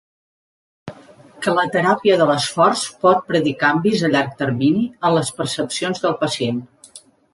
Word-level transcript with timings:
Que 1.43 1.53
la 1.59 1.65
teràpia 1.75 2.15
de 2.21 2.27
l'esforç 2.31 2.85
pot 3.07 3.21
predir 3.27 3.53
canvis 3.65 4.07
a 4.07 4.09
llarg 4.15 4.33
termini 4.41 4.83
en 4.95 5.15
les 5.19 5.31
percepcions 5.43 6.03
del 6.07 6.17
pacient. 6.25 6.65